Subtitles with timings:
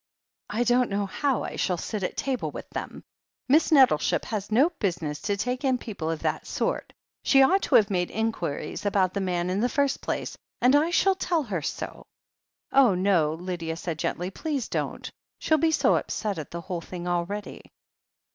[0.49, 3.03] "I don't know how I shall sit at table with them.
[3.47, 6.91] Miss Nettleship has no business to take in people of that sort—
[7.23, 10.89] ^she ought to have made inquiries about the man in the first place, and I
[10.89, 12.07] shall tell her so."
[12.71, 14.31] "Oh, no," said Lydia gently.
[14.31, 15.07] "Please don't.
[15.37, 17.61] She'll be so upset at the whole thing already."